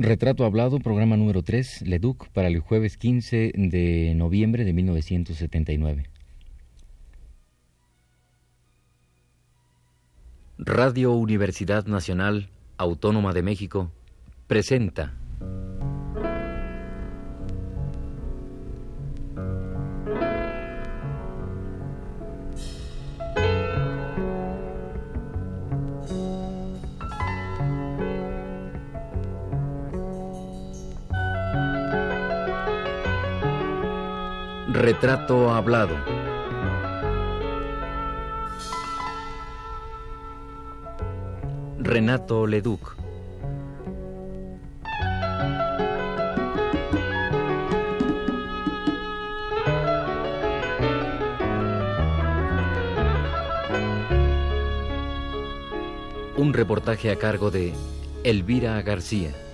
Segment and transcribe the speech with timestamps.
[0.00, 6.04] Retrato Hablado, programa número 3, Leduc, para el jueves 15 de noviembre de 1979.
[10.56, 13.90] Radio Universidad Nacional Autónoma de México
[14.46, 15.14] presenta
[34.90, 35.94] Retrato Hablado.
[41.78, 42.96] Renato Leduc.
[56.38, 57.74] Un reportaje a cargo de
[58.24, 59.47] Elvira García.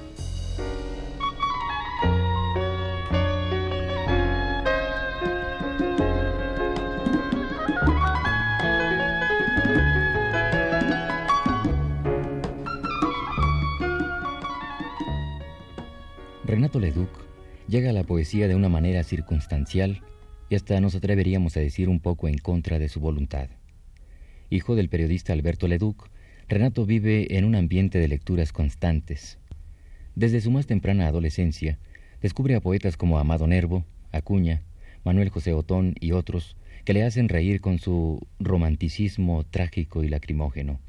[16.75, 17.11] Renato Leduc
[17.69, 20.03] llega a la poesía de una manera circunstancial
[20.51, 23.49] y hasta nos atreveríamos a decir un poco en contra de su voluntad.
[24.51, 26.09] Hijo del periodista Alberto Leduc,
[26.49, 29.39] Renato vive en un ambiente de lecturas constantes.
[30.17, 31.79] Desde su más temprana adolescencia,
[32.21, 34.63] descubre a poetas como Amado Nervo, Acuña,
[35.05, 40.81] Manuel José Otón y otros que le hacen reír con su romanticismo trágico y lacrimógeno.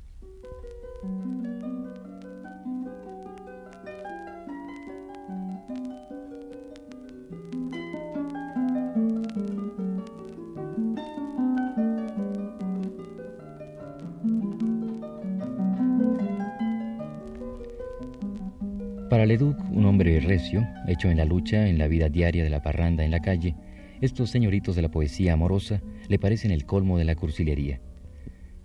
[19.09, 22.63] Para Leduc, un hombre recio, hecho en la lucha, en la vida diaria de la
[22.63, 23.55] parranda en la calle,
[24.01, 27.79] estos señoritos de la poesía amorosa le parecen el colmo de la cursilería.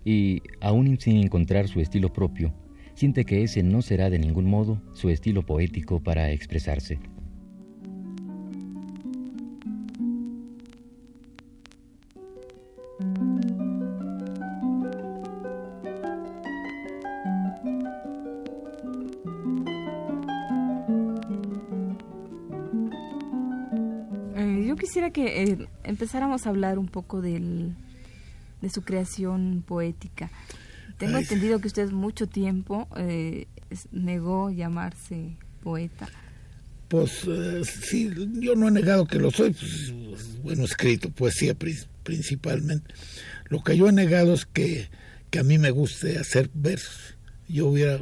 [0.03, 2.55] Y, aún sin encontrar su estilo propio,
[2.95, 6.99] siente que ese no será de ningún modo su estilo poético para expresarse.
[25.11, 27.75] Quisiera que eh, empezáramos a hablar un poco del,
[28.61, 30.31] de su creación poética.
[30.97, 33.47] Tengo entendido que usted mucho tiempo eh,
[33.91, 36.07] negó llamarse poeta.
[36.89, 41.55] Pues eh, sí, yo no he negado que lo soy, pues, bueno, escrito, poesía
[42.03, 42.93] principalmente.
[43.49, 44.89] Lo que yo he negado es que,
[45.29, 47.17] que a mí me guste hacer versos.
[47.47, 47.99] Yo hubiera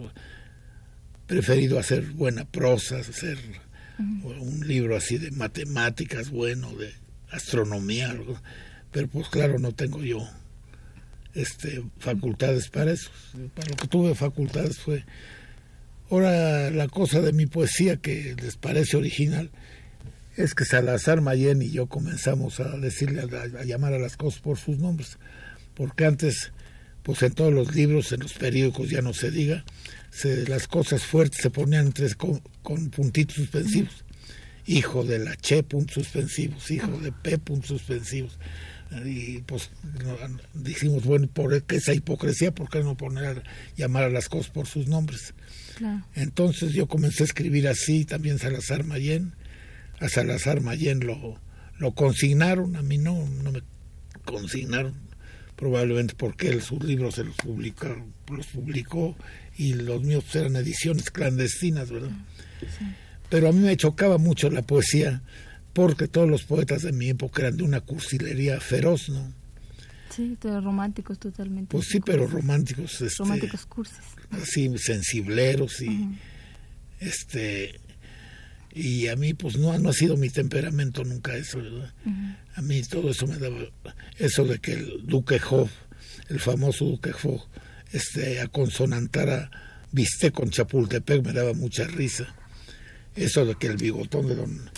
[1.28, 3.38] preferido hacer buena prosa, hacer
[4.00, 6.94] un libro así de matemáticas bueno, de
[7.32, 8.16] astronomía,
[8.92, 10.28] pero pues claro, no tengo yo
[11.34, 13.12] este facultades para eso.
[13.56, 15.06] Para lo que tuve facultades fue
[16.10, 19.52] ahora la cosa de mi poesía que les parece original
[20.36, 24.58] es que Salazar Mayen y yo comenzamos a decirle a, llamar a las cosas por
[24.58, 25.18] sus nombres,
[25.76, 26.52] porque antes
[27.04, 29.66] pues en todos los libros, en los periódicos ya no se diga,
[30.20, 32.42] se, las cosas fuertes se ponían tres con,
[32.90, 34.04] puntitos suspensivos.
[34.66, 38.38] Hijo de la Che, puntos suspensivos, hijo de P, puntos suspensivos.
[39.06, 39.70] Y pues
[40.54, 43.44] dijimos, bueno, por esa hipocresía, ¿por qué no poner
[43.78, 45.34] llamar a las cosas por sus nombres?
[46.16, 49.34] Entonces yo comencé a escribir así, también Salazar Mayen.
[50.00, 51.40] A Salazar Mayen lo,
[51.78, 53.62] lo consignaron, a mí no, no me
[54.26, 54.94] consignaron,
[55.60, 57.88] probablemente porque él sus libros se los publicó,
[58.32, 59.18] los publicó
[59.58, 62.12] y los míos eran ediciones clandestinas, ¿verdad?
[63.30, 65.22] Pero a mí me chocaba mucho la poesía
[65.74, 69.34] porque todos los poetas de mi época eran de una cursilería feroz, ¿no?
[70.10, 71.72] Sí, pero románticos totalmente.
[71.72, 73.02] Pues sí, pero románticos.
[73.02, 74.00] Este, románticos cursis.
[74.32, 76.08] Así, sensibleros y.
[77.00, 77.80] Este.
[78.74, 81.94] Y a mí, pues no, no ha sido mi temperamento nunca eso, ¿verdad?
[82.56, 83.58] A mí todo eso me daba.
[84.18, 85.72] Eso de que el Duque Hoff,
[86.30, 87.44] el famoso Duque Hoff,
[87.92, 89.50] este, a consonantar
[89.92, 92.36] viste con Chapultepec me daba mucha risa.
[93.16, 94.72] Eso de que el bigotón de don,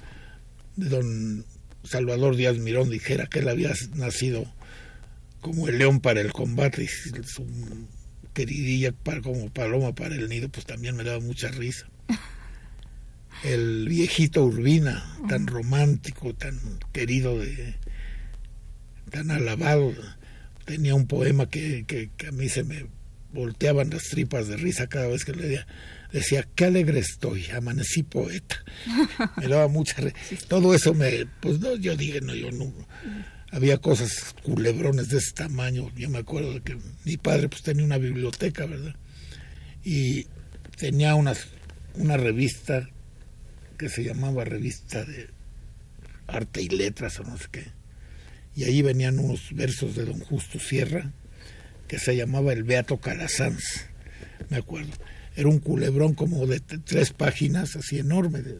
[0.75, 1.45] de don
[1.83, 4.45] Salvador Díaz Mirón dijera que él había nacido
[5.41, 7.45] como el león para el combate y su
[8.33, 11.87] queridilla para, como paloma para el nido, pues también me daba mucha risa.
[13.43, 16.59] El viejito Urbina, tan romántico, tan
[16.93, 17.75] querido, de,
[19.09, 19.93] tan alabado,
[20.65, 22.85] tenía un poema que, que a mí se me
[23.33, 25.67] volteaban las tripas de risa cada vez que le decía,
[26.11, 28.63] decía qué alegre estoy, amanecí poeta.
[29.37, 29.95] Me daba mucha...
[30.47, 31.25] Todo eso me...
[31.39, 32.73] Pues no, yo dije, no, yo no...
[33.51, 35.91] Había cosas, culebrones de ese tamaño.
[35.97, 38.95] Yo me acuerdo de que mi padre pues tenía una biblioteca, ¿verdad?
[39.83, 40.27] Y
[40.77, 41.47] tenía unas,
[41.95, 42.87] una revista
[43.81, 45.27] que se llamaba Revista de
[46.27, 47.65] Arte y Letras o no sé qué.
[48.55, 51.11] Y ahí venían unos versos de don Justo Sierra
[51.87, 53.87] que se llamaba El Beato Calasanz,
[54.49, 54.91] me acuerdo.
[55.35, 58.59] Era un culebrón como de tres páginas, así enorme, de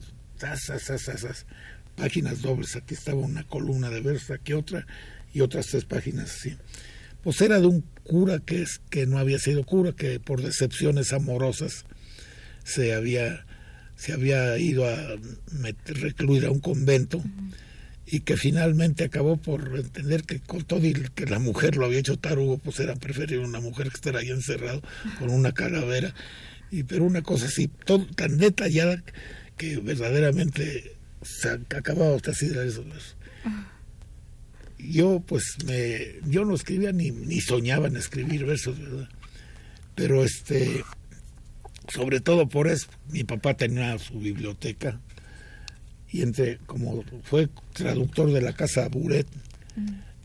[1.96, 2.76] páginas dobles.
[2.76, 4.88] Aquí estaba una columna de versos, aquí otra,
[5.36, 6.58] y otras tres páginas así.
[7.22, 11.14] Pues era de un cura que, es, que no había sido cura, que por decepciones
[11.14, 11.86] amorosas
[12.64, 13.46] se había,
[14.02, 14.98] se había ido a
[15.86, 17.24] recluir a un convento
[18.08, 22.00] y que finalmente acabó por entender que con todo y que la mujer lo había
[22.00, 24.82] hecho tarugo, pues era preferir una mujer que estar ahí encerrado
[25.20, 26.16] con una calavera.
[26.72, 29.04] Y, pero una cosa así, todo, tan detallada
[29.56, 32.84] que verdaderamente se acababa hasta así de eso.
[34.80, 39.10] Yo pues me, yo no escribía ni, ni soñaba en escribir versos, ¿verdad?
[39.94, 40.84] Pero este,
[41.92, 45.00] sobre todo por eso, mi papá tenía su biblioteca
[46.10, 49.28] y entre como fue traductor de la casa Buret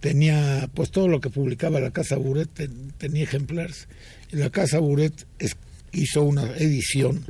[0.01, 2.51] tenía pues todo lo que publicaba la casa Buret
[2.99, 3.89] tenía ejemplares.
[4.33, 5.27] Y la casa Buret
[5.93, 7.25] hizo una edición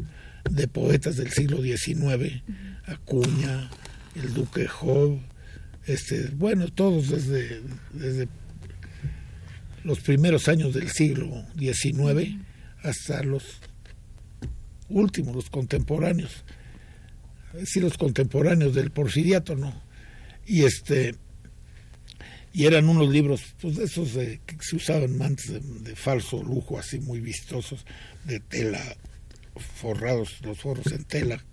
[0.51, 2.43] de poetas del siglo XIX
[2.87, 3.71] Acuña
[4.15, 5.19] el duque Job
[5.87, 7.63] este bueno todos desde
[7.93, 8.29] desde
[9.83, 12.37] los primeros años del siglo XIX
[12.83, 13.61] hasta los
[14.89, 16.45] últimos los contemporáneos.
[17.53, 19.83] Decir, los contemporáneos del porfiriato, ¿no?
[20.47, 21.15] Y este
[22.57, 25.53] y eran unos libros pues de esos que se usaban antes
[25.85, 27.85] de, falso lujo así muy vistosos
[28.25, 28.81] de tela
[29.75, 31.45] forrados los forros en tela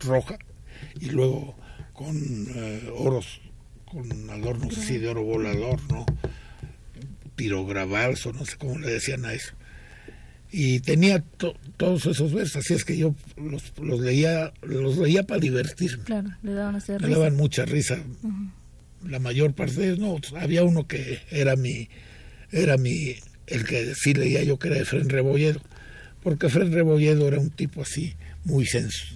[0.00, 0.36] roja
[0.98, 1.56] y luego
[1.92, 2.16] con
[2.56, 3.40] eh, oros
[3.84, 6.04] con adornos así de oro volador no
[7.36, 9.54] pirograbals o no sé cómo le decían a eso
[10.50, 11.22] y tenía
[11.76, 16.04] todos esos versos, así es que yo los, los leía los leía para divertirme.
[16.04, 17.98] Claro, le daban, Me daban mucha risa.
[19.06, 21.88] La mayor parte de ellos, no, había uno que era mi,
[22.50, 23.14] era mi,
[23.46, 25.60] el que sí leía yo que era de Fren Rebolledo,
[26.22, 28.14] porque Fren Rebolledo era un tipo así,
[28.44, 28.66] muy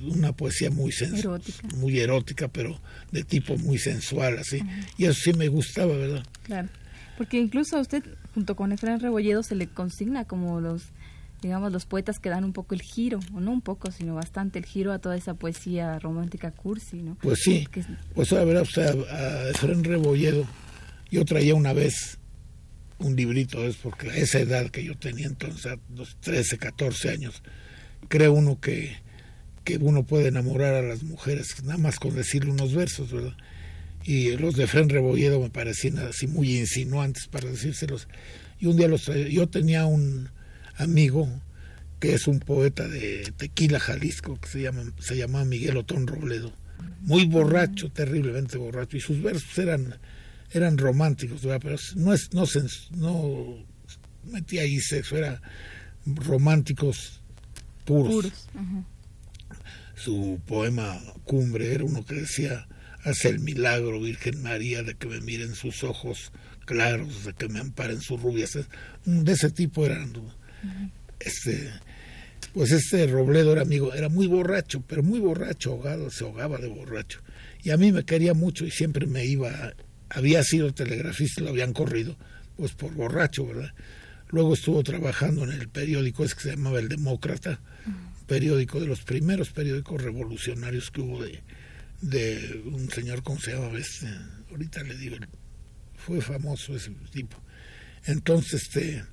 [0.03, 1.69] una poesía muy erótica.
[1.77, 2.81] muy erótica, pero
[3.11, 4.63] de tipo muy sensual, así.
[4.99, 6.25] Y eso sí me gustaba, ¿verdad?
[6.45, 6.69] Claro.
[7.17, 10.93] Porque incluso a usted, junto con Efraín Rebolledo, se le consigna como los
[11.43, 14.61] digamos, los poetas que dan un poco el giro, o no un poco, sino bastante
[14.61, 17.19] el giro a toda esa poesía romántica cursi, ¿no?
[17.21, 17.67] Pues sí,
[18.15, 20.47] pues a ver, o sea, a Efraín Rebolledo,
[21.11, 22.19] yo traía una vez
[22.99, 27.11] un librito, es porque a esa edad que yo tenía entonces, a los 13, 14
[27.11, 27.43] años,
[28.09, 28.97] cree uno que,
[29.65, 33.37] que uno puede enamorar a las mujeres nada más con decirle unos versos, ¿verdad?
[34.05, 38.09] Y los de Efraín Rebolledo me parecían así muy insinuantes para decírselos.
[38.59, 40.29] Y un día los traía, yo tenía un
[40.77, 41.29] amigo
[42.01, 46.53] que es un poeta de Tequila, Jalisco, que se llama, se llama Miguel Otón Robledo,
[47.03, 49.99] muy borracho, terriblemente borracho, y sus versos eran,
[50.51, 52.45] eran románticos, pero no, es, no,
[52.97, 53.65] no
[54.25, 55.41] metía ahí sexo, eran
[56.05, 57.23] románticos
[57.85, 58.49] puros.
[59.95, 62.67] Su poema Cumbre era uno que decía,
[63.05, 66.33] hace el milagro, Virgen María, de que me miren sus ojos
[66.65, 68.59] claros, de que me amparen sus rubias.
[69.05, 70.13] De ese tipo eran
[71.21, 71.71] este,
[72.53, 76.69] pues este Robledo era amigo, era muy borracho, pero muy borracho, ahogado, se ahogaba de
[76.69, 77.21] borracho.
[77.63, 79.75] Y a mí me quería mucho y siempre me iba,
[80.09, 82.17] había sido telegrafista, lo habían corrido,
[82.57, 83.73] pues por borracho, ¿verdad?
[84.29, 87.61] Luego estuvo trabajando en el periódico ese que se llamaba El Demócrata,
[88.27, 91.43] periódico de los primeros periódicos revolucionarios que hubo de,
[92.01, 93.79] de un señor, ¿cómo se llamaba?
[93.79, 94.09] Este,
[94.51, 95.17] ahorita le digo,
[95.97, 97.37] fue famoso ese tipo.
[98.05, 99.05] Entonces, este,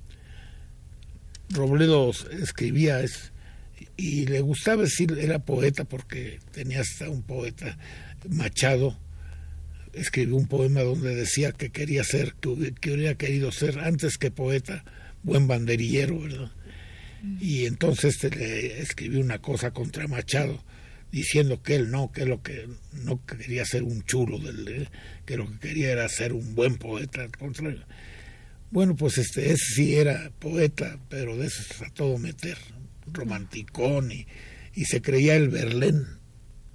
[1.50, 3.32] Robledo escribía es,
[3.96, 7.78] y le gustaba decir era poeta porque tenía hasta un poeta
[8.28, 8.98] Machado
[9.92, 14.30] escribió un poema donde decía que quería ser que, que hubiera querido ser antes que
[14.30, 14.84] poeta
[15.22, 16.50] buen banderillero verdad
[17.40, 20.62] y entonces este le escribió una cosa contra Machado
[21.10, 24.88] diciendo que él no que lo que no quería ser un chulo del
[25.26, 27.74] que lo que quería era ser un buen poeta contra
[28.70, 32.56] bueno, pues este, ese sí era poeta, pero de eso a todo meter,
[33.06, 34.26] romanticón y,
[34.74, 36.06] y se creía el Berlén,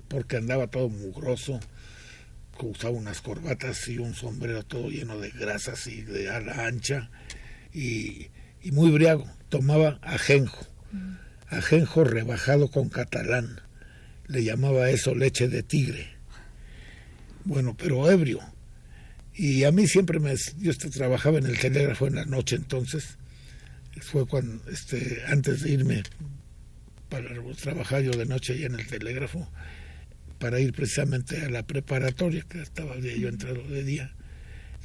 [0.07, 1.59] porque andaba todo mugroso,
[2.59, 7.09] usaba unas corbatas y un sombrero todo lleno de grasas y de ala ancha
[7.73, 8.27] y,
[8.61, 9.29] y muy briago.
[9.49, 10.65] tomaba ajenjo,
[11.49, 13.61] ajenjo rebajado con catalán.
[14.27, 16.15] Le llamaba eso leche de tigre.
[17.43, 18.39] Bueno, pero ebrio.
[19.35, 20.33] Y a mí siempre me...
[20.57, 23.17] Yo este, trabajaba en el telégrafo en la noche entonces.
[24.01, 26.03] Fue cuando, este, antes de irme
[27.09, 29.49] para trabajar yo de noche ahí en el telégrafo,
[30.39, 34.13] para ir precisamente a la preparatoria, que estaba yo entrado de día,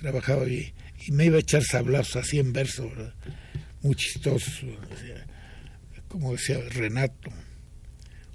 [0.01, 0.73] trabajaba ahí,
[1.07, 3.15] y me iba a echar sablazos así en verso, ¿verdad?
[3.83, 4.51] muy chistoso,
[6.09, 7.31] como decía Renato,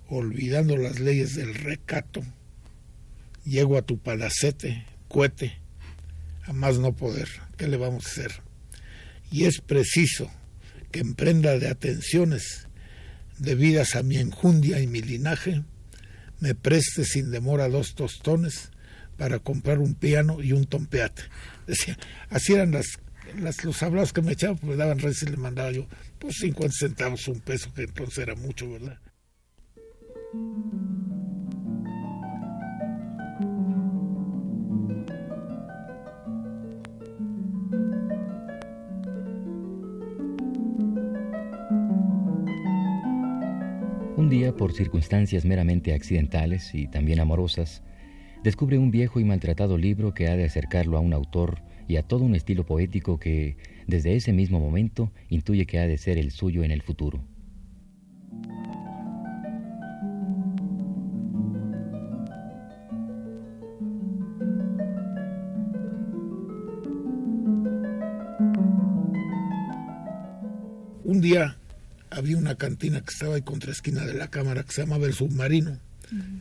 [0.09, 2.21] olvidando las leyes del recato,
[3.43, 5.59] llego a tu palacete, cuete,
[6.45, 8.41] a más no poder, ¿qué le vamos a hacer?
[9.31, 10.31] Y es preciso
[10.91, 12.67] que emprenda de atenciones
[13.37, 15.63] debidas a mi enjundia y mi linaje,
[16.39, 18.71] me preste sin demora dos tostones
[19.17, 21.23] para comprar un piano y un tompeate.
[21.67, 21.97] Decía,
[22.29, 22.99] así eran las,
[23.39, 25.87] las los hablados que me echaban, pues me daban redes y le mandaba yo,
[26.19, 28.99] pues 50 centavos, un peso, que entonces era mucho, ¿verdad?
[44.53, 47.81] Por circunstancias meramente accidentales y también amorosas,
[48.43, 52.03] descubre un viejo y maltratado libro que ha de acercarlo a un autor y a
[52.03, 56.31] todo un estilo poético que, desde ese mismo momento, intuye que ha de ser el
[56.31, 57.23] suyo en el futuro.
[72.25, 75.13] Había una cantina que estaba ahí contra esquina de la cámara que se llamaba El
[75.13, 75.79] Submarino,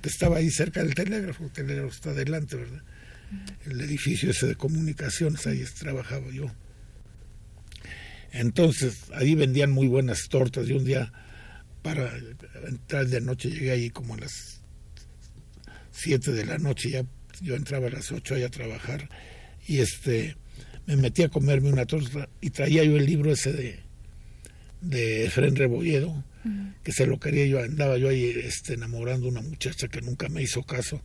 [0.02, 2.82] que estaba ahí cerca del telégrafo, el telégrafo está adelante, ¿verdad?
[3.66, 6.50] El edificio ese de comunicaciones, ahí trabajaba yo.
[8.32, 11.12] Entonces, ahí vendían muy buenas tortas y un día
[11.82, 12.10] para
[12.66, 14.62] entrar de noche llegué ahí como a las
[15.92, 17.04] 7 de la noche, ya
[17.42, 19.10] yo entraba a las 8 ahí a trabajar
[19.66, 20.36] y este
[20.86, 23.83] me metí a comerme una torta y traía yo el libro ese de
[24.84, 26.24] de Efren Rebolledo,
[26.82, 30.28] que se lo quería yo, andaba yo ahí este, enamorando a una muchacha que nunca
[30.28, 31.00] me hizo caso,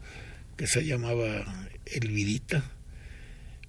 [0.57, 2.63] que se llamaba Elvidita,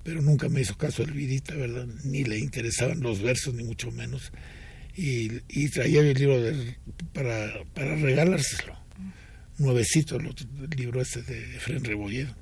[0.02, 1.86] pero nunca me hizo caso Elvidita, ¿verdad?
[2.04, 4.32] Ni le interesaban los versos, ni mucho menos.
[4.96, 6.42] Y, y traía el libro
[7.12, 8.76] para, para regalárselo,
[9.58, 10.34] nuevecito el,
[10.76, 12.34] libro ese de Efren Rebolledo.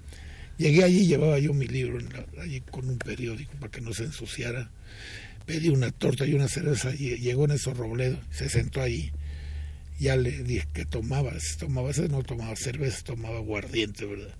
[0.56, 1.98] Llegué allí, llevaba yo mi libro
[2.40, 4.70] allí con un periódico para que no se ensuciara
[5.48, 9.10] pedí una torta y una cerveza y llegó en esos Robledo, se sentó ahí.
[9.98, 14.36] Ya le dije que tomaba, tomaba, no tomaba cerveza, tomaba aguardiente, ¿verdad?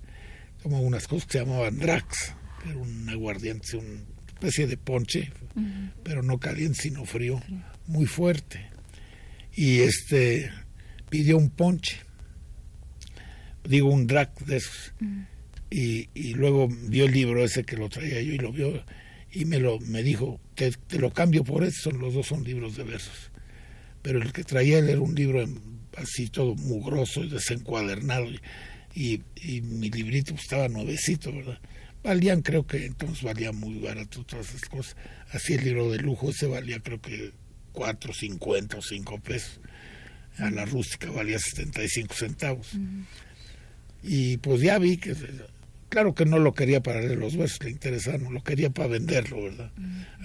[0.61, 5.31] Tomaba unas cosas que se llamaban Drax, que era un aguardiente, una especie de ponche,
[6.03, 7.41] pero no caliente, sino frío,
[7.87, 8.67] muy fuerte.
[9.55, 10.51] Y este
[11.09, 11.97] pidió un ponche,
[13.63, 14.93] digo un Drax de esos.
[15.71, 18.83] y, y luego vio el libro ese que lo traía yo y lo vio
[19.31, 22.75] y me lo me dijo te, te lo cambio por eso los dos son libros
[22.75, 23.31] de versos.
[24.01, 25.47] Pero el que traía él era un libro
[25.95, 28.25] así todo mugroso y desencuadernado
[28.93, 31.59] y, y, mi librito estaba nuevecito verdad
[32.03, 34.95] valían creo que entonces valía muy barato todas esas cosas.
[35.31, 37.31] Así el libro de lujo ese valía creo que
[37.71, 39.59] cuatro cincuenta o cinco pesos.
[40.37, 42.67] A la rústica valía 75 centavos.
[44.01, 45.13] Y pues ya vi que
[45.89, 48.89] Claro que no lo quería para leer los versos, le interesaba, no lo quería para
[48.89, 49.71] venderlo, ¿verdad?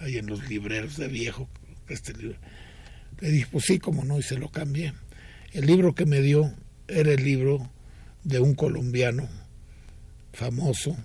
[0.00, 1.48] Ahí en los libreros de viejo,
[1.88, 2.38] este libro.
[3.20, 4.92] Le dije, pues sí, como no, y se lo cambié.
[5.52, 6.52] El libro que me dio
[6.86, 7.70] era el libro
[8.24, 9.26] de un colombiano
[10.34, 10.96] famoso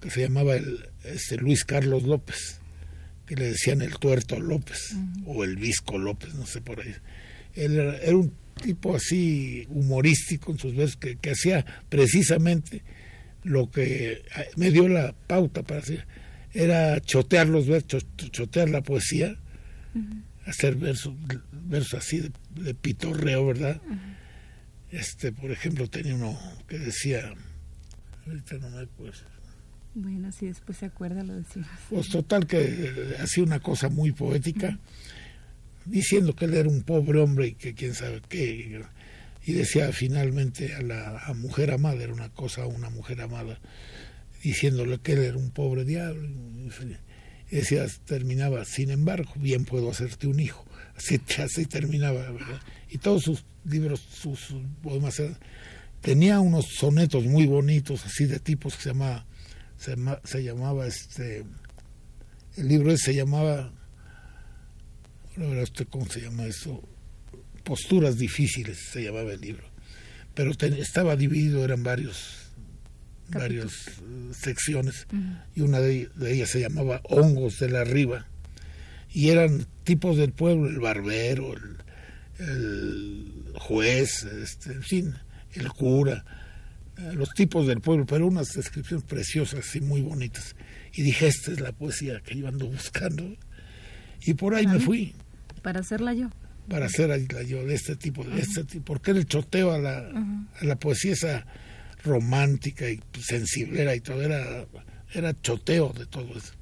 [0.00, 2.60] que se llamaba el, este, Luis Carlos López,
[3.26, 4.94] que le decían el tuerto López
[5.26, 6.94] o el visco López, no sé por ahí.
[7.54, 12.82] Él era, un tipo así humorístico en sus versos que, que hacía precisamente
[13.48, 14.22] lo que eh,
[14.56, 16.06] me dio la pauta para hacer
[16.52, 19.36] era chotear los versos, chotear la poesía,
[20.46, 21.14] hacer versos,
[21.52, 23.80] versos así de, pitorreo, ¿verdad?
[24.90, 27.32] Este, por ejemplo, tenía uno que decía,
[28.26, 29.20] ahorita no me acuerdo.
[29.94, 31.68] Bueno, si después se acuerda lo decimos.
[31.90, 34.78] Pues total que eh, hacía una cosa muy poética,
[35.84, 38.82] diciendo que él era un pobre hombre y que quién sabe qué
[39.48, 43.58] y decía finalmente a la mujer amada, era una cosa una mujer amada,
[44.42, 46.28] diciéndole que él era un pobre diablo.
[47.50, 50.66] Y decía, terminaba, sin embargo, bien puedo hacerte un hijo.
[50.94, 52.26] Así, así terminaba.
[52.90, 55.22] Y todos sus libros, sus, poemas,
[56.02, 59.24] tenía unos sonetos muy bonitos, así de tipos que se llamaba,
[59.78, 61.46] se, se llamaba este,
[62.58, 63.72] el libro ese se llamaba
[65.88, 66.82] ¿cómo se llama eso?
[67.68, 69.64] Posturas difíciles se llamaba el libro.
[70.34, 72.50] Pero estaba dividido, eran varios,
[73.28, 75.06] varias eh, secciones,
[75.54, 78.26] y una de, ellas se llamaba Hongos de la Riva,
[79.10, 81.52] y eran tipos del pueblo, el barbero,
[82.38, 85.14] el, juez, este, en fin,
[85.52, 86.24] el cura,
[86.96, 90.56] eh, los tipos del pueblo, pero unas descripciones preciosas y muy bonitas.
[90.94, 93.36] Y dije, esta es la poesía que yo ando buscando.
[94.22, 95.14] Y por ahí me fui.
[95.60, 96.30] Para hacerla yo.
[96.68, 98.84] Para hacerla yo, de este tipo, de este tipo.
[98.84, 99.98] Porque era el choteo a la,
[100.60, 101.46] a la poesía esa
[102.04, 104.66] romántica y sensiblera y todo, era,
[105.12, 106.52] era choteo de todo eso.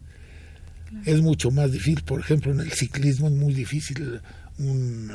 [1.04, 4.20] Es mucho más difícil, por ejemplo, en el ciclismo es muy difícil
[4.58, 5.12] un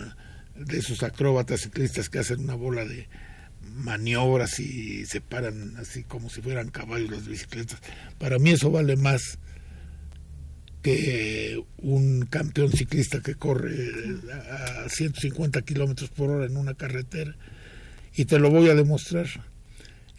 [0.56, 3.08] de esos acróbatas ciclistas que hacen una bola de
[3.76, 7.80] maniobras y se paran así como si fueran caballos las bicicletas.
[8.20, 9.40] Para mí eso vale más
[10.84, 13.74] que un campeón ciclista que corre
[14.84, 17.36] a 150 kilómetros por hora en una carretera
[18.16, 19.28] y te lo voy a demostrar.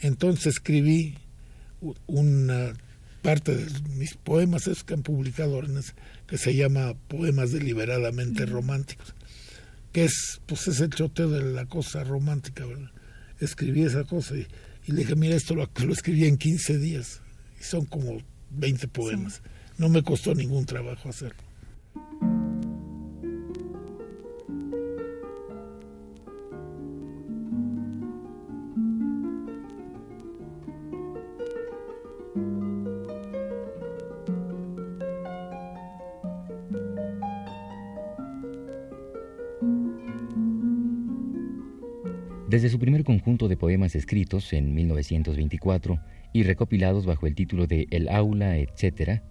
[0.00, 1.18] Entonces escribí
[2.07, 2.72] una
[3.20, 5.61] parte de mis poemas es que han publicado
[6.27, 9.14] que se llama Poemas deliberadamente románticos,
[9.92, 12.90] que es pues es el choteo de la cosa romántica, ¿verdad?
[13.38, 14.46] Escribí esa cosa y,
[14.87, 17.20] le dije, mira, esto lo, lo, escribí en 15 días
[17.61, 18.18] y son como
[18.50, 19.42] 20 poemas.
[19.76, 21.42] No me costó ningún trabajo hacerlo.
[42.54, 45.98] Desde su primer conjunto de poemas escritos en 1924
[46.32, 49.22] y recopilados bajo el título de El aula, etc.,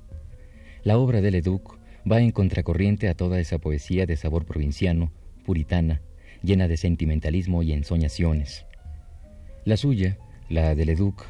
[0.84, 1.78] la obra de Leduc
[2.10, 5.12] va en contracorriente a toda esa poesía de sabor provinciano,
[5.46, 6.02] puritana,
[6.44, 8.66] llena de sentimentalismo y ensoñaciones.
[9.64, 10.18] La suya,
[10.50, 11.24] la de Leduc,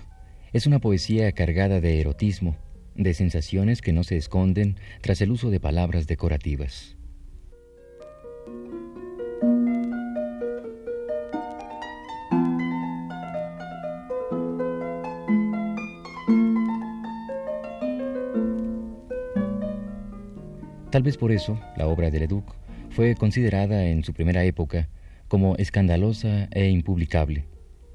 [0.53, 2.57] es una poesía cargada de erotismo,
[2.95, 6.95] de sensaciones que no se esconden tras el uso de palabras decorativas.
[20.93, 22.53] Tal vez por eso la obra de Leduc
[22.91, 24.89] fue considerada en su primera época
[25.27, 27.45] como escandalosa e impublicable.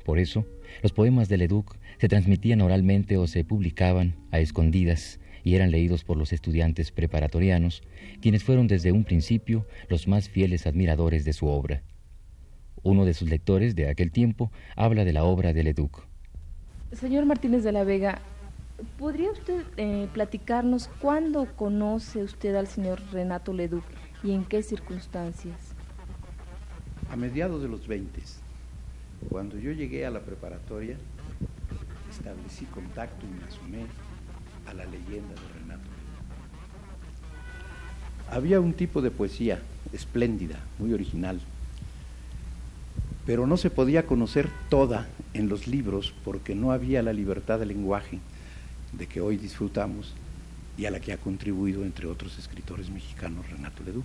[0.05, 0.45] Por eso,
[0.83, 6.03] los poemas de Leduc se transmitían oralmente o se publicaban a escondidas y eran leídos
[6.03, 7.85] por los estudiantes preparatorianos,
[8.21, 11.85] quienes fueron desde un principio los más fieles admiradores de su obra.
[12.83, 16.03] Uno de sus lectores de aquel tiempo habla de la obra de Leduc.
[16.91, 18.23] Señor Martínez de la Vega,
[18.97, 23.83] ¿Podría usted eh, platicarnos cuándo conoce usted al señor Renato Leduc
[24.23, 25.57] y en qué circunstancias?
[27.11, 28.23] A mediados de los 20,
[29.31, 30.97] cuando yo llegué a la preparatoria,
[32.09, 33.87] establecí contacto y me asumé
[34.67, 35.89] a la leyenda de Renato
[38.31, 39.61] Había un tipo de poesía
[39.93, 41.41] espléndida, muy original,
[43.27, 47.67] pero no se podía conocer toda en los libros porque no había la libertad de
[47.67, 48.21] lenguaje
[48.93, 50.15] de que hoy disfrutamos
[50.77, 54.05] y a la que ha contribuido, entre otros escritores mexicanos, Renato Leduc.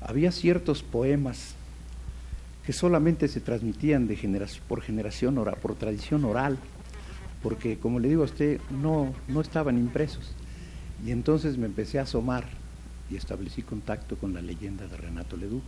[0.00, 1.54] Había ciertos poemas
[2.64, 6.56] que solamente se transmitían de generación, por generación oral, por tradición oral,
[7.42, 10.32] porque como le digo a usted, no, no estaban impresos.
[11.04, 12.44] Y entonces me empecé a asomar
[13.10, 15.62] y establecí contacto con la leyenda de Renato Leduc.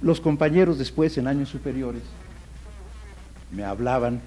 [0.00, 2.02] Los compañeros después, en años superiores,
[3.52, 4.22] me hablaban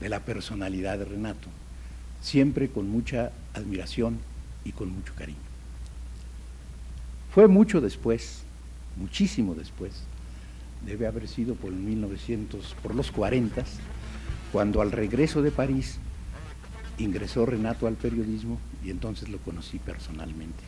[0.00, 1.48] de la personalidad de Renato,
[2.20, 4.18] siempre con mucha admiración
[4.64, 5.38] y con mucho cariño.
[7.32, 8.42] Fue mucho después,
[8.96, 9.92] muchísimo después,
[10.84, 13.64] debe haber sido por 1900, por los 40,
[14.52, 15.98] cuando al regreso de París
[16.98, 20.62] ingresó Renato al periodismo y entonces lo conocí personalmente.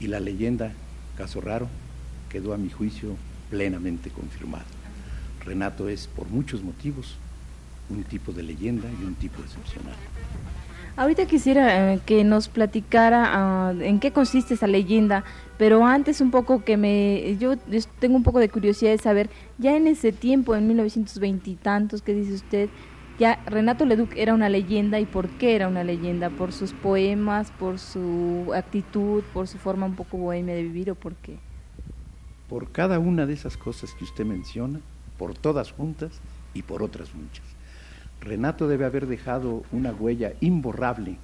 [0.00, 0.72] Y la leyenda,
[1.16, 1.68] caso raro,
[2.28, 3.16] quedó a mi juicio
[3.50, 4.66] plenamente confirmada.
[5.44, 7.16] Renato es, por muchos motivos,
[7.90, 9.96] un tipo de leyenda y un tipo excepcional.
[10.98, 15.22] Ahorita quisiera eh, que nos platicara ah, en qué consiste esa leyenda,
[15.56, 17.56] pero antes un poco que me, yo
[18.00, 22.02] tengo un poco de curiosidad de saber, ya en ese tiempo, en 1920 y tantos,
[22.02, 22.68] que dice usted,
[23.18, 27.52] ya Renato Leduc era una leyenda y por qué era una leyenda, por sus poemas,
[27.52, 31.38] por su actitud, por su forma un poco bohemia de vivir o por qué.
[32.48, 34.80] Por cada una de esas cosas que usted menciona,
[35.16, 36.20] por todas juntas
[36.54, 37.44] y por otras muchas.
[38.20, 41.16] Renato debe haber dejado una huella imborrable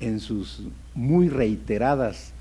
[0.00, 0.62] en sus
[0.94, 2.32] muy reiteradas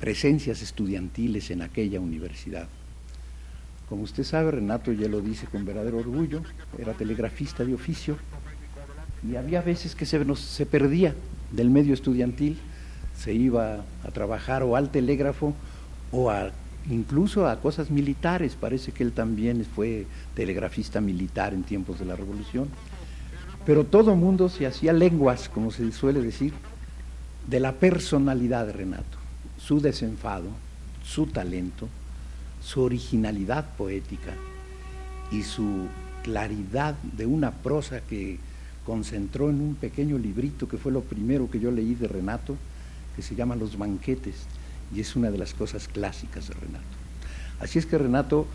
[0.00, 2.68] presencias estudiantiles en aquella universidad.
[3.88, 6.42] Como usted sabe, Renato ya lo dice con verdadero orgullo,
[6.78, 8.16] era telegrafista de oficio
[9.28, 11.14] y había veces que se, se perdía
[11.52, 12.58] del medio estudiantil,
[13.16, 15.54] se iba a trabajar o al telégrafo
[16.12, 16.50] o a
[16.90, 18.56] incluso a cosas militares.
[18.58, 22.68] Parece que él también fue telegrafista militar en tiempos de la Revolución.
[23.64, 26.52] Pero todo mundo se hacía lenguas, como se suele decir,
[27.48, 29.18] de la personalidad de Renato,
[29.58, 30.48] su desenfado,
[31.04, 31.88] su talento,
[32.62, 34.34] su originalidad poética
[35.30, 35.86] y su
[36.22, 38.38] claridad de una prosa que
[38.84, 42.56] concentró en un pequeño librito que fue lo primero que yo leí de Renato,
[43.14, 44.34] que se llama Los banquetes,
[44.94, 46.84] y es una de las cosas clásicas de Renato.
[47.60, 48.46] Así es que Renato,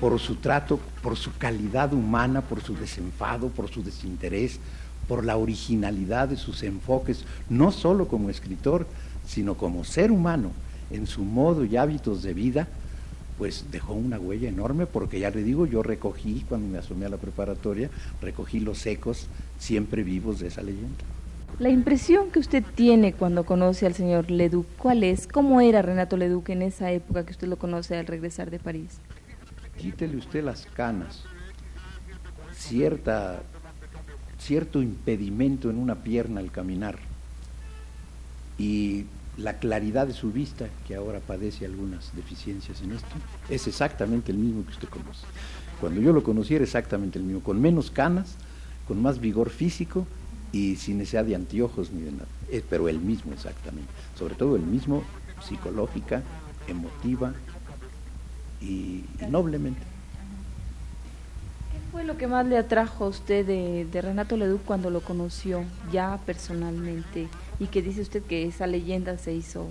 [0.00, 4.60] por su trato, por su calidad humana, por su desenfado, por su desinterés,
[5.08, 8.86] por la originalidad de sus enfoques, no solo como escritor,
[9.26, 10.52] sino como ser humano,
[10.90, 12.68] en su modo y hábitos de vida,
[13.38, 17.10] pues dejó una huella enorme porque ya le digo, yo recogí, cuando me asomé a
[17.10, 19.26] la preparatoria, recogí los ecos
[19.58, 21.04] siempre vivos de esa leyenda.
[21.58, 25.26] La impresión que usted tiene cuando conoce al señor Leduc, ¿cuál es?
[25.26, 28.98] ¿Cómo era Renato Leduc en esa época que usted lo conoce al regresar de París?
[29.78, 31.24] Quítele usted las canas,
[32.52, 33.42] cierta,
[34.38, 36.98] cierto impedimento en una pierna al caminar
[38.58, 39.06] y
[39.38, 43.16] la claridad de su vista, que ahora padece algunas deficiencias en esto,
[43.48, 45.24] es exactamente el mismo que usted conoce.
[45.80, 48.34] Cuando yo lo conocí era exactamente el mismo, con menos canas,
[48.86, 50.06] con más vigor físico
[50.56, 52.26] y sin necesidad de anteojos ni de nada,
[52.70, 55.02] pero el mismo exactamente, sobre todo el mismo
[55.46, 56.22] psicológica,
[56.66, 57.34] emotiva
[58.62, 59.80] y, noblemente.
[61.72, 65.02] ¿Qué fue lo que más le atrajo a usted de, de, Renato Leduc cuando lo
[65.02, 67.28] conoció ya personalmente
[67.60, 69.68] y que dice usted que esa leyenda se hizo?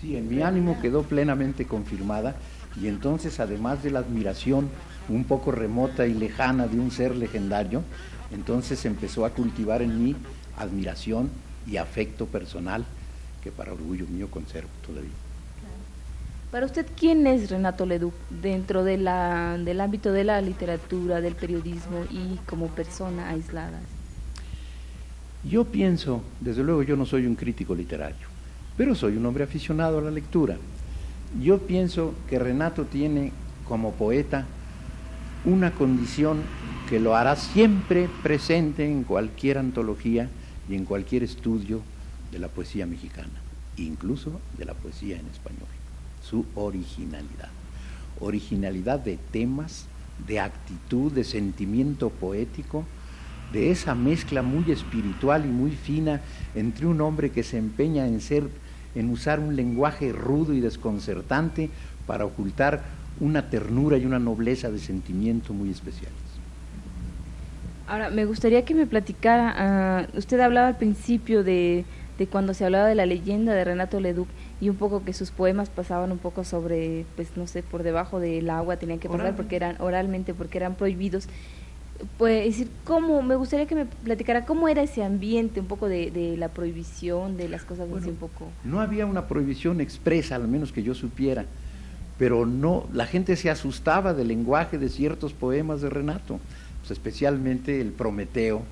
[0.00, 2.34] Sí, en mi ánimo quedó plenamente confirmada
[2.80, 4.68] y entonces además de la admiración
[5.08, 7.82] un poco remota y lejana de un ser legendario,
[8.32, 10.16] entonces empezó a cultivar en mí
[10.56, 11.30] admiración
[11.66, 12.84] y afecto personal
[13.42, 15.10] que para orgullo mío conservo todavía.
[16.50, 21.34] Para usted, ¿quién es Renato Leduc dentro de la, del ámbito de la literatura, del
[21.34, 23.78] periodismo y como persona aislada?
[25.44, 28.26] Yo pienso, desde luego yo no soy un crítico literario,
[28.78, 30.56] pero soy un hombre aficionado a la lectura.
[31.38, 33.32] Yo pienso que Renato tiene
[33.66, 34.46] como poeta
[35.44, 36.40] una condición
[36.88, 40.30] que lo hará siempre presente en cualquier antología
[40.70, 41.82] y en cualquier estudio
[42.32, 43.28] de la poesía mexicana,
[43.76, 45.68] incluso de la poesía en español,
[46.22, 47.50] su originalidad.
[48.20, 49.84] Originalidad de temas,
[50.26, 52.84] de actitud, de sentimiento poético,
[53.52, 56.22] de esa mezcla muy espiritual y muy fina
[56.54, 58.48] entre un hombre que se empeña en ser
[58.94, 61.70] en usar un lenguaje rudo y desconcertante
[62.06, 62.82] para ocultar
[63.20, 66.27] una ternura y una nobleza de sentimiento muy especiales.
[67.88, 71.86] Ahora, me gustaría que me platicara, ah, usted hablaba al principio de,
[72.18, 74.28] de, cuando se hablaba de la leyenda de Renato Leduc
[74.60, 78.20] y un poco que sus poemas pasaban un poco sobre, pues no sé, por debajo
[78.20, 81.28] del agua, tenían que pasar porque eran oralmente, porque eran prohibidos.
[82.18, 83.22] Pues decir, ¿cómo?
[83.22, 87.38] Me gustaría que me platicara cómo era ese ambiente, un poco de, de la prohibición,
[87.38, 88.48] de las cosas así un poco.
[88.64, 91.46] No había una prohibición expresa, al menos que yo supiera
[92.18, 96.40] pero no, la gente se asustaba del lenguaje de ciertos poemas de Renato,
[96.88, 98.62] pues especialmente el Prometeo,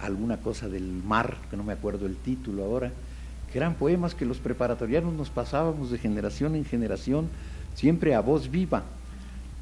[0.00, 2.90] alguna cosa del mar, que no me acuerdo el título ahora,
[3.50, 7.28] que eran poemas que los preparatorianos nos pasábamos de generación en generación,
[7.76, 8.82] siempre a voz viva.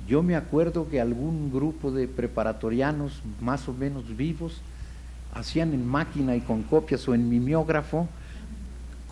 [0.09, 4.63] Yo me acuerdo que algún grupo de preparatorianos más o menos vivos
[5.35, 8.09] hacían en máquina y con copias o en mimeógrafo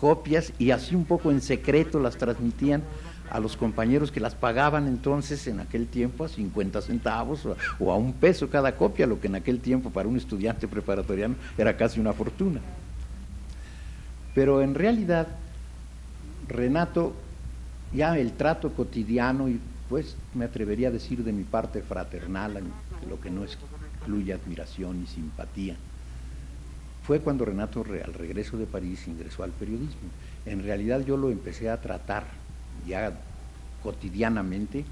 [0.01, 2.81] copias y así un poco en secreto las transmitían
[3.29, 7.47] a los compañeros que las pagaban entonces en aquel tiempo a 50 centavos
[7.79, 11.35] o, a un peso cada copia, lo que en aquel tiempo para un estudiante preparatoriano
[11.57, 12.59] era casi una fortuna.
[14.33, 15.27] Pero en realidad,
[16.47, 17.13] Renato,
[17.93, 22.61] ya el trato cotidiano y pues me atrevería a decir de mi parte fraternal,
[23.09, 25.75] lo que no excluye admiración y simpatía,
[27.03, 30.09] fue cuando Renato al regreso de París ingresó al periodismo.
[30.45, 32.25] En realidad yo lo empecé a tratar
[32.87, 33.13] ya
[33.83, 34.85] cotidianamente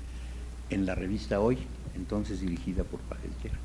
[0.70, 1.58] en la revista Hoy,
[1.96, 3.56] entonces dirigida por Pajeltera,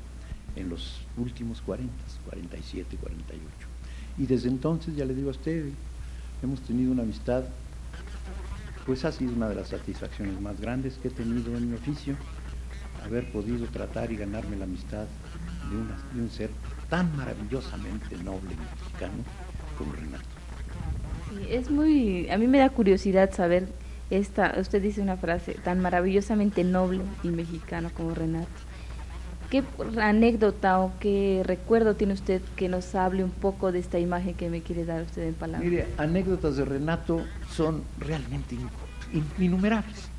[0.55, 1.91] en los últimos 40,
[2.29, 3.43] 47, 48.
[4.17, 5.69] Y desde entonces, ya le digo a usted,
[6.41, 7.43] hemos tenido una amistad,
[8.85, 12.15] pues ha sido una de las satisfacciones más grandes que he tenido en mi oficio,
[13.03, 15.05] haber podido tratar y ganarme la amistad
[15.69, 16.51] de, un ser
[16.89, 19.23] tan maravillosamente noble mexicano
[19.77, 20.23] como Renato.
[21.49, 23.67] Es muy, a mí me da curiosidad saber
[24.09, 28.47] esta, usted dice una frase tan maravillosamente noble y mexicano como Renato.
[29.49, 29.63] ¿Qué
[30.01, 34.49] anécdota o qué recuerdo tiene usted que nos hable un poco de esta imagen que
[34.49, 35.69] me quiere dar usted en palabras?
[35.69, 38.57] Mire, anécdotas de Renato son realmente
[39.37, 40.09] innumerables.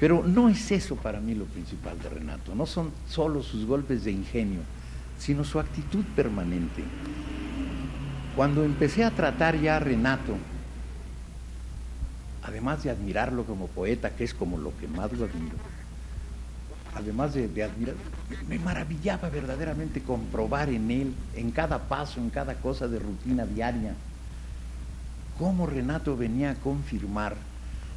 [0.00, 4.02] Pero no es eso para mí lo principal de Renato, no son solo sus golpes
[4.04, 4.60] de ingenio,
[5.18, 6.82] sino su actitud permanente.
[8.34, 10.36] Cuando empecé a tratar ya a Renato
[12.42, 15.56] además de admirarlo como poeta, que es como lo que más lo admiro,
[16.94, 17.94] además de, admirar,
[18.48, 23.94] me maravillaba verdaderamente comprobar en él, en cada paso, en cada cosa de rutina diaria,
[25.38, 27.36] cómo Renato venía a confirmar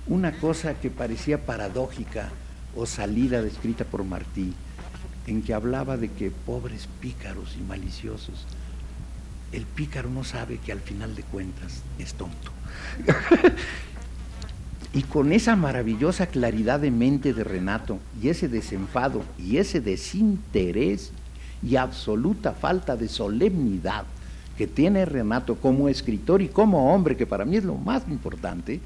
[0.08, 2.30] una cosa que parecía paradójica
[2.76, 4.54] o salida descrita por Martí,
[5.28, 8.46] en que hablaba de que pobres pícaros y maliciosos,
[9.54, 12.52] el pícaro no sabe que al final de cuentas es tonto.
[14.94, 21.12] Y con esa maravillosa claridad de mente de Renato y ese desenfado y ese desinterés
[21.64, 24.06] y absoluta falta de solemnidad
[24.58, 28.80] que tiene Renato como escritor y como hombre, que para mí es lo más importante,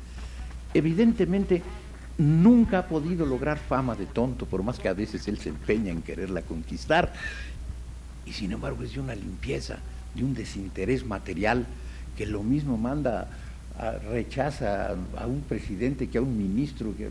[0.74, 1.62] evidentemente
[2.17, 5.91] nunca ha podido lograr fama de tonto, por más que a veces él se empeña
[5.91, 7.12] en quererla conquistar.
[8.26, 9.80] Y sin embargo es de una limpieza,
[10.15, 11.65] de un desinterés material
[12.15, 13.28] que lo mismo manda
[14.12, 17.10] rechaza a un presidente que a un ministro, que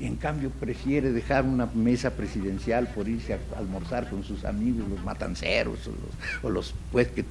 [0.00, 5.02] en cambio prefiere dejar una mesa presidencial por irse a almorzar con sus amigos, los
[5.04, 5.78] matanceros
[6.42, 6.74] o los,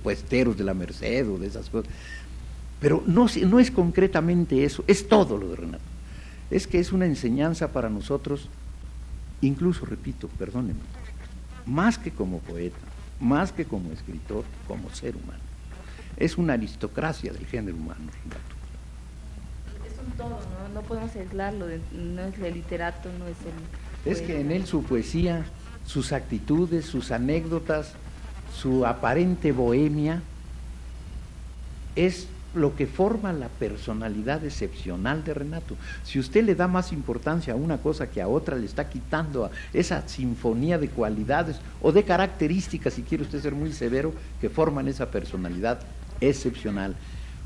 [0.02, 1.91] puesteros de la Merced o de esas cosas.
[2.80, 5.84] Pero no, no es concretamente eso, es todo lo de Renato.
[6.50, 8.48] Es que es una enseñanza para nosotros,
[9.41, 10.80] incluso, repito, perdónenme,
[11.65, 12.78] más que como poeta,
[13.20, 15.47] más que como escritor, como ser humano.
[16.17, 18.01] Es una aristocracia del género humano,
[19.86, 20.73] Es un todo, ¿no?
[20.73, 24.12] No podemos aislarlo, no es el literato, no es el...
[24.12, 25.45] Es que en él su poesía,
[25.86, 27.93] sus actitudes, sus anécdotas,
[28.56, 30.21] su aparente bohemia,
[31.95, 35.75] es lo que forma la personalidad excepcional de Renato.
[36.03, 39.45] Si usted le da más importancia a una cosa que a otra, le está quitando
[39.45, 44.49] a esa sinfonía de cualidades o de características, si quiere usted ser muy severo, que
[44.49, 45.80] forman esa personalidad
[46.21, 46.95] excepcional.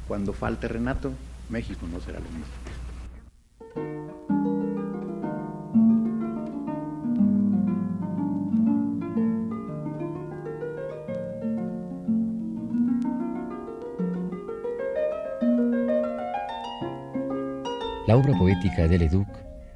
[0.07, 1.12] Cuando falte Renato,
[1.49, 2.45] México no será lo mismo.
[18.07, 19.29] La obra poética de Leduc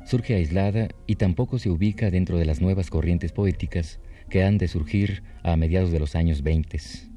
[0.05, 4.67] surge aislada y tampoco se ubica dentro de las nuevas corrientes poéticas que han de
[4.67, 7.14] surgir a mediados de los años 20.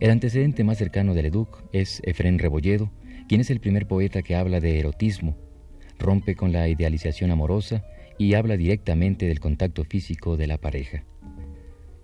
[0.00, 2.90] El antecedente más cercano de Leduc es Efrén Rebolledo,
[3.28, 5.36] quien es el primer poeta que habla de erotismo,
[5.98, 7.84] rompe con la idealización amorosa
[8.16, 11.04] y habla directamente del contacto físico de la pareja.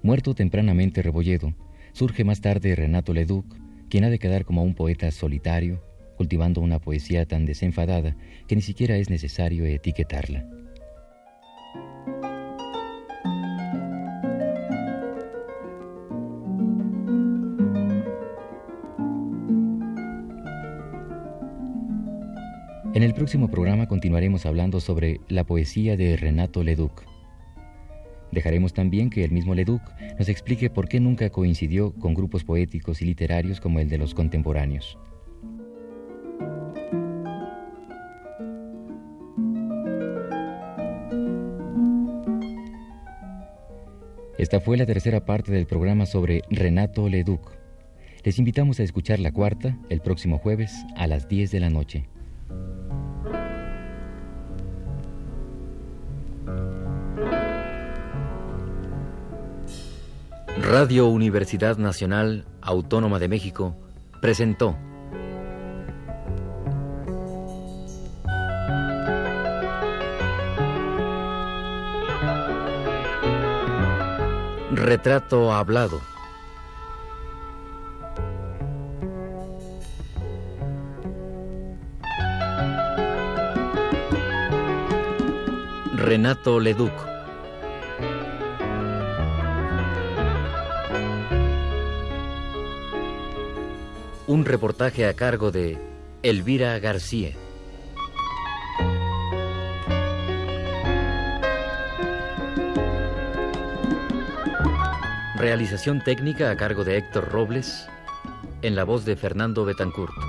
[0.02, 1.54] Muerto tempranamente Rebolledo,
[1.92, 3.46] surge más tarde Renato Leduc,
[3.88, 5.82] quien ha de quedar como un poeta solitario,
[6.16, 8.16] cultivando una poesía tan desenfadada
[8.46, 10.46] que ni siquiera es necesario etiquetarla.
[23.14, 27.04] El próximo programa continuaremos hablando sobre la poesía de Renato Leduc.
[28.32, 29.82] Dejaremos también que el mismo Leduc
[30.18, 34.14] nos explique por qué nunca coincidió con grupos poéticos y literarios como el de los
[34.14, 34.98] contemporáneos.
[44.36, 47.52] Esta fue la tercera parte del programa sobre Renato Leduc.
[48.24, 52.08] Les invitamos a escuchar la cuarta el próximo jueves a las 10 de la noche.
[60.76, 63.76] Radio Universidad Nacional Autónoma de México
[64.20, 64.76] presentó
[74.72, 76.00] Retrato Hablado.
[85.94, 87.13] Renato Leduc.
[94.44, 95.78] Reportaje a cargo de
[96.22, 97.32] Elvira García.
[105.36, 107.88] Realización técnica a cargo de Héctor Robles,
[108.60, 110.23] en la voz de Fernando Betancourt.